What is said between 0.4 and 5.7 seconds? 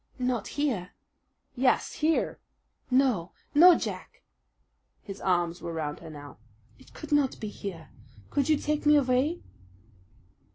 here?" "Yes, here." "No, no, Jack!" His arms